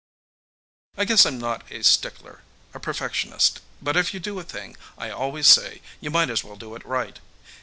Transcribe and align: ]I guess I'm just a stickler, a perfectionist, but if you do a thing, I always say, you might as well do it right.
]I 0.97 1.05
guess 1.05 1.27
I'm 1.27 1.39
just 1.39 1.61
a 1.69 1.83
stickler, 1.83 2.41
a 2.73 2.79
perfectionist, 2.79 3.59
but 3.83 3.95
if 3.95 4.15
you 4.15 4.19
do 4.19 4.39
a 4.39 4.43
thing, 4.43 4.75
I 4.97 5.11
always 5.11 5.45
say, 5.45 5.79
you 5.99 6.09
might 6.09 6.31
as 6.31 6.43
well 6.43 6.55
do 6.55 6.73
it 6.73 6.83
right. 6.83 7.19